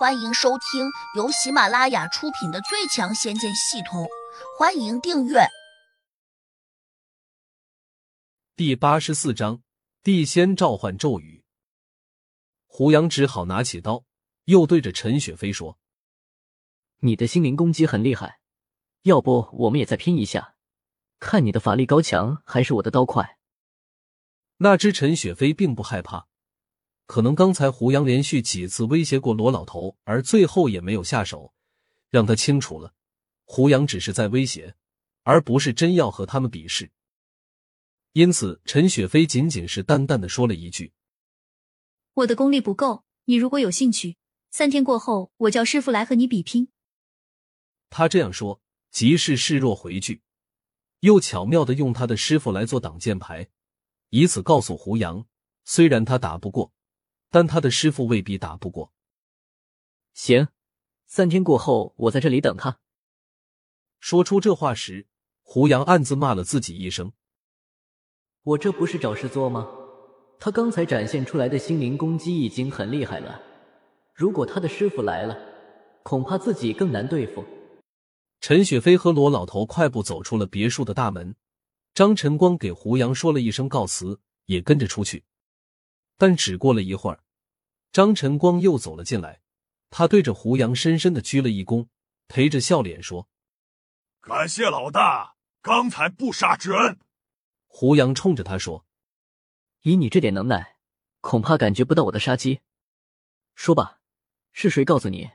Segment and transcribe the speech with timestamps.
[0.00, 4.02] 欢迎收听由喜马拉雅出品的《最强仙剑系统》，
[4.58, 5.40] 欢迎订阅。
[8.56, 9.60] 第八十四章：
[10.02, 11.44] 地仙召唤咒语。
[12.64, 14.04] 胡杨只好拿起刀，
[14.44, 15.78] 又对着陈雪飞说
[17.00, 18.40] ：“你的心灵攻击很厉害，
[19.02, 20.54] 要不我们也再拼一下，
[21.18, 23.36] 看你的法力高强还是我的刀快。”
[24.56, 26.29] 那只陈雪飞并不害怕。
[27.10, 31.52] 可能刚才胡杨连续几次威胁过罗老头，而最后也没有下手，
[32.08, 32.94] 让他清楚了，
[33.42, 34.76] 胡杨只是在威胁，
[35.24, 36.92] 而不是真要和他们比试。
[38.12, 40.92] 因此，陈雪飞仅仅是淡淡的说了一句
[42.14, 44.16] ：“我的功力不够，你如果有兴趣，
[44.52, 46.68] 三天过后我叫师傅来和你比拼。”
[47.90, 48.60] 他这样说，
[48.92, 50.22] 即是示弱回拒，
[51.00, 53.48] 又巧妙的用他的师傅来做挡箭牌，
[54.10, 55.26] 以此告诉胡杨，
[55.64, 56.72] 虽然他打不过。
[57.30, 58.92] 但他的师傅未必打不过。
[60.12, 60.48] 行，
[61.06, 62.80] 三天过后我在这里等他。
[64.00, 65.06] 说出这话时，
[65.42, 67.12] 胡杨暗自骂了自己一声
[68.42, 69.68] ：“我这不是找事做吗？
[70.38, 73.42] 他刚才展现出来的心灵攻击已经很厉害了，
[74.14, 75.38] 如果他的师傅来了，
[76.02, 77.44] 恐怕自己更难对付。”
[78.40, 81.36] 陈雪飞和罗老头快步走出了别墅的大门，
[81.92, 85.24] 张晨光给胡杨说了一声告辞，也跟着出去。
[86.16, 87.22] 但只过了一会儿，
[87.92, 89.40] 张晨光又走了进来。
[89.92, 91.88] 他对着胡杨深深的鞠了一躬，
[92.28, 93.28] 陪着笑脸说
[94.22, 97.00] ：“感谢老大刚才不杀之恩。”
[97.66, 98.86] 胡杨冲着他说
[99.82, 100.76] ：“以你这点能耐，
[101.20, 102.60] 恐怕感觉不到我的杀机。
[103.56, 103.98] 说吧，
[104.52, 105.32] 是谁告诉你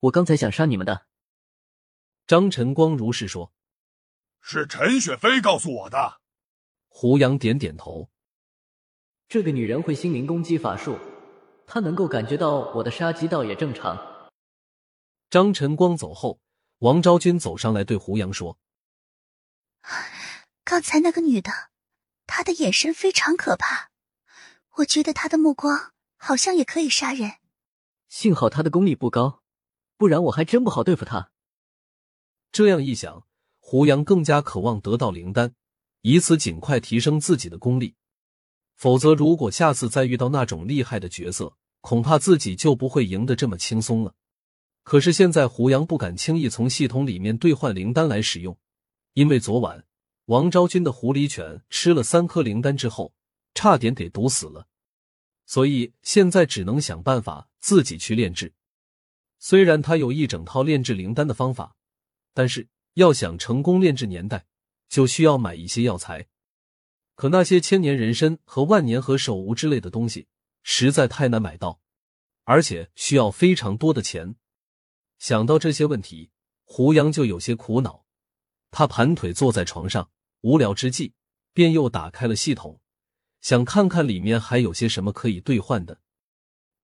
[0.00, 1.06] 我刚才想杀你们的？”
[2.26, 3.52] 张晨光如是说
[4.40, 6.22] ：“是陈雪飞告诉我的。”
[6.88, 8.08] 胡杨点点头。
[9.28, 10.98] 这个女人会心灵攻击法术，
[11.72, 13.96] 她能够感觉到我的杀机，倒也正常。
[15.30, 16.40] 张晨光走后，
[16.78, 18.58] 王昭君走上来对胡杨说
[20.66, 21.52] ：“刚才那个女的，
[22.26, 23.90] 她的眼神非常可怕，
[24.78, 27.34] 我觉得她的目光好像也可以杀人。
[28.08, 29.44] 幸好她的功力不高，
[29.96, 31.30] 不然我还真不好对付她。”
[32.50, 33.24] 这样一想，
[33.60, 35.54] 胡杨更加渴望得到灵丹，
[36.00, 37.94] 以此尽快提升自己的功力。
[38.74, 44.14] 否则，如果下次再遇到那种厉害的角色，恐怕自己就不会赢得这么轻松了。
[44.82, 48.58] 可是现在，胡杨不敢轻易从系统里面兑换灵丹来使用，
[49.12, 49.84] 因为昨晚
[50.26, 53.14] 王昭君的狐狸犬吃了三颗灵丹之后，
[53.54, 54.66] 差点给毒死了。
[55.46, 58.52] 所以现在只能想办法自己去炼制。
[59.38, 61.76] 虽然他有一整套炼制灵丹的方法，
[62.32, 64.46] 但是要想成功炼制年代，
[64.88, 66.26] 就需要买一些药材。
[67.16, 70.26] 可那些千年人参和万年和首乌之类的东西
[70.62, 71.80] 实在太难买到，
[72.44, 74.36] 而且需要非常多的钱。
[75.18, 76.30] 想到这些问题，
[76.64, 78.04] 胡杨就有些苦恼。
[78.70, 80.10] 他盘腿坐在床上，
[80.42, 81.14] 无聊之际，
[81.52, 82.80] 便又打开了系统，
[83.40, 86.00] 想看看里面还有些什么可以兑换的。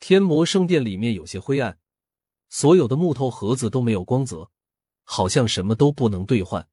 [0.00, 1.78] 天魔圣殿里面有些灰暗，
[2.48, 4.50] 所有的木头盒子都没有光泽，
[5.02, 6.68] 好像什么都不能兑换。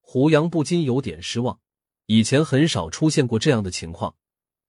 [0.00, 1.60] 胡杨不禁有点失望。
[2.06, 4.14] 以前很少出现过这样的情况，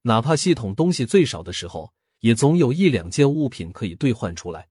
[0.06, 4.68] 哪怕系统东西最少的时候，也总有一两件物品可以兑换出来。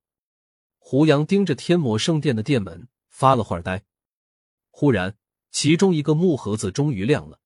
[0.78, 3.84] 胡杨盯着天魔圣殿的殿门发了会儿呆，
[4.72, 5.18] 忽然，
[5.52, 7.42] 其中一个木盒子终于亮了，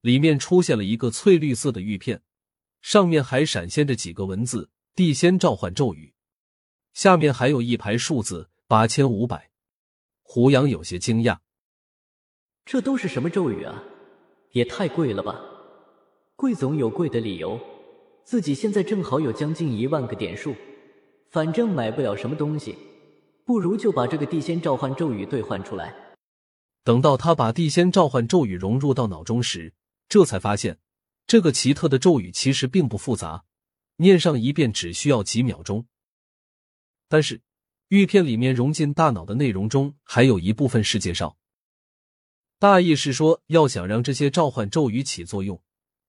[0.00, 2.22] 里面出现了一个翠绿色的玉片，
[2.82, 6.14] 上面还闪现着几个文字：“地仙召唤咒语”，
[6.94, 9.50] 下面还有一排数字：“八千五百。”
[10.22, 11.38] 胡杨有些惊讶，
[12.64, 13.82] 这都是什么咒语啊？
[14.52, 15.57] 也太贵了吧！
[16.38, 17.58] 贵总有贵的理由。
[18.22, 20.54] 自己现在正好有将近一万个点数，
[21.32, 22.78] 反正买不了什么东西，
[23.44, 25.92] 不如就把这个地仙召唤咒语兑换出来。
[26.84, 29.74] 等到他把地仙召唤咒语融入到脑中时，
[30.08, 30.78] 这才发现
[31.26, 33.44] 这个奇特的咒语其实并不复杂，
[33.96, 35.86] 念上一遍只需要几秒钟。
[37.08, 37.40] 但是
[37.88, 41.36] 玉片里面融进大脑的内容中，还有一部分是介绍。
[42.60, 45.60] 大意是说，要想让这些召唤咒语起作用，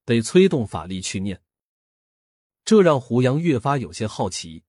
[0.10, 1.40] 得催动法力去念。
[2.66, 4.64] 这让胡杨越发有些好奇，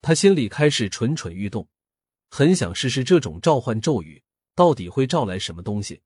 [0.00, 1.68] 他心里开始蠢蠢欲动，
[2.30, 4.22] 很想试试这种召唤咒语
[4.54, 6.00] 到底会召来什么东西。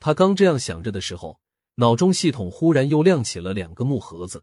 [0.00, 1.38] 他刚这样想着的时候，
[1.76, 4.42] 脑中系统忽然又亮起了两个木盒子，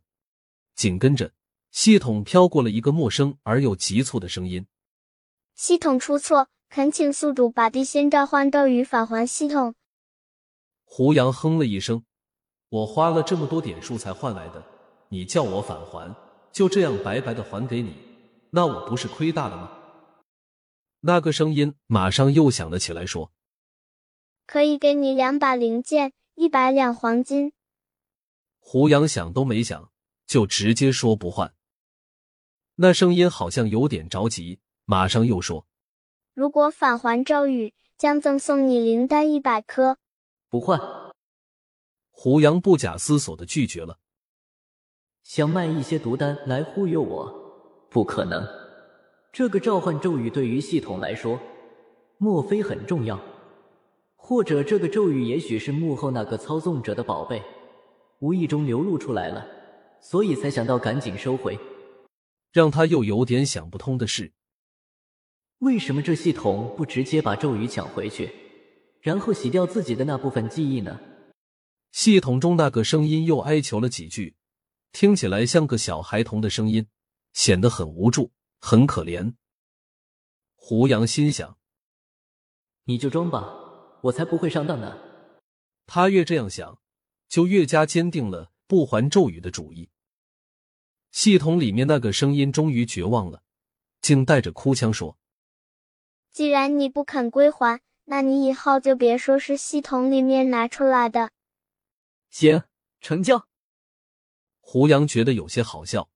[0.76, 1.34] 紧跟着
[1.72, 4.66] 系统飘过了一个陌生而又急促的声音
[5.54, 9.76] ：“系统出错。”恳请宿主把地仙召唤咒语返还系统。
[10.86, 12.06] 胡杨哼了一声
[12.72, 14.64] ：“我花了这么多点数才换来的，
[15.10, 16.16] 你叫我返还，
[16.54, 17.94] 就这样白白的还给你，
[18.52, 19.72] 那我不是亏大了吗？
[21.02, 23.34] 那个声音马上又响了起来，说
[24.48, 27.52] ：“可以给你两把零件，一百两黄金。”
[28.64, 29.92] 胡杨想都没想，
[30.26, 31.54] 就直接说不换。
[32.76, 35.66] 那声音好像有点着急，马上又说
[36.34, 39.98] ：“如果返还咒语，将赠送你灵丹一百颗。”
[40.48, 41.01] 不换。
[42.24, 43.98] 胡杨不假思索的拒绝了。
[45.24, 47.88] 想卖一些毒丹来忽悠我？
[47.90, 48.48] 不可能。
[49.34, 51.40] 这个召唤咒语对于系统来说，
[52.20, 53.20] 莫非很重要？
[54.16, 57.42] 或者这个咒语也许是幕后那个操纵者的宝贝，
[58.20, 59.44] 无意中流露出来了，
[60.00, 61.58] 所以才想到赶紧收回。
[62.52, 64.32] 让他又有点想不通的是，
[65.58, 68.32] 为什么这系统不直接把咒语抢回去，
[69.02, 71.00] 然后洗掉自己的那部分记忆呢？
[71.92, 74.36] 系统中那个声音又哀求了几句，
[74.92, 76.88] 听起来像个小孩童的声音，
[77.34, 78.32] 显得很无助。
[78.64, 79.34] 很可怜，
[80.56, 81.58] 胡杨心想
[82.86, 83.52] ：“你就装吧，
[84.04, 85.00] 我才不会上当呢。”
[85.88, 86.80] 他越这样想，
[87.28, 89.90] 就越加坚定了不还咒语的主意。
[91.10, 93.42] 系统里面那个声音终于绝望了，
[94.00, 95.18] 竟带着哭腔说
[96.32, 101.32] ：“既然你不肯归还，那你以后就别说是系统里面拿出来的。”
[102.32, 102.64] 行，
[103.02, 103.48] 成交。
[104.62, 106.10] 胡杨觉得有些好笑。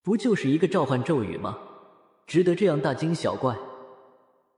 [0.00, 1.58] 不就是一个召唤咒语吗？
[2.24, 3.58] 值得这样大惊小怪？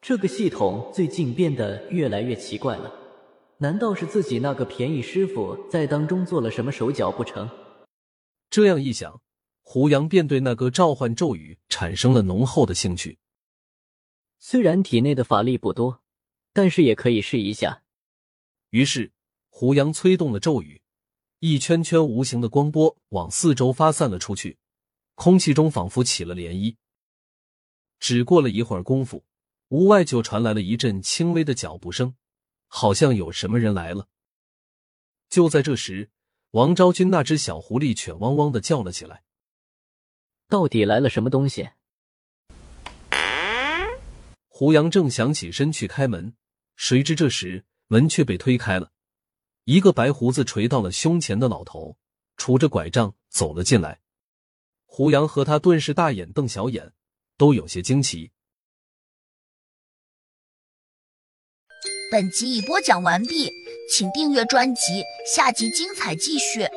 [0.03, 2.93] 这个系统最近变得越来越奇怪了，
[3.57, 7.49] 难道是自己那个便宜师傅在当中做了什么手脚不成？
[8.51, 9.23] 这样一想，
[9.63, 13.19] 胡杨便对那个召唤咒语产生了浓厚的兴趣。
[14.39, 16.03] 虽然体内的法力不多，
[16.53, 17.83] 但是也可以试一下。
[18.69, 19.13] 于是，
[19.57, 20.83] 胡杨催动了咒语，
[21.39, 24.59] 一圈圈无形的光波往四周发散了出去。
[25.15, 26.75] 空气中仿佛起了涟漪。
[28.01, 29.25] 只过了一会儿功夫，
[29.69, 32.17] 屋外就传来了一阵轻微的脚步声，
[32.67, 34.09] 好像有什么人来了。
[35.29, 36.11] 就在这时，
[36.51, 39.23] 王昭君那只小狐狸犬汪汪的叫了起来
[40.51, 41.69] ：“到底来了什么东西？”
[44.51, 46.35] 胡杨正想起身去开门，
[46.75, 48.91] 谁知这时门却被推开了，
[49.65, 51.97] 一个白胡子垂到了胸前的老头，
[52.37, 54.01] 拄着拐杖走了进来。
[54.85, 56.93] 胡杨和他顿时大眼瞪小眼，
[57.39, 58.31] 都有些惊奇。
[62.13, 63.51] 本集已播讲完毕，
[63.91, 65.03] 请订阅专辑，
[65.35, 66.69] 下集精彩继续。